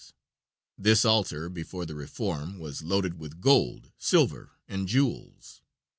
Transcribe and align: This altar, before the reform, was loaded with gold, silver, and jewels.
This 0.79 1.05
altar, 1.05 1.47
before 1.47 1.85
the 1.85 1.93
reform, 1.93 2.57
was 2.57 2.81
loaded 2.81 3.19
with 3.19 3.39
gold, 3.39 3.91
silver, 3.99 4.53
and 4.67 4.87
jewels. 4.87 5.61